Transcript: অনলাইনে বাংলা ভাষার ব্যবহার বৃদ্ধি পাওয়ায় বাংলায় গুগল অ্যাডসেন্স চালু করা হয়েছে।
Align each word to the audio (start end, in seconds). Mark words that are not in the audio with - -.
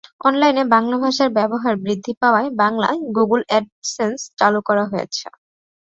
অনলাইনে 0.27 0.63
বাংলা 0.73 0.97
ভাষার 0.97 1.29
ব্যবহার 1.37 1.73
বৃদ্ধি 1.83 2.13
পাওয়ায় 2.21 2.49
বাংলায় 2.61 2.99
গুগল 3.17 3.41
অ্যাডসেন্স 3.49 4.19
চালু 4.39 4.59
করা 4.67 4.83
হয়েছে। 4.91 5.25